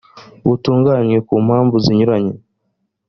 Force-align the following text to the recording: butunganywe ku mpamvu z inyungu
butunganywe 0.47 1.17
ku 1.27 1.33
mpamvu 1.45 1.75
z 1.83 1.85
inyungu 1.93 2.35